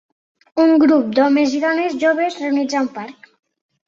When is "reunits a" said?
2.45-2.81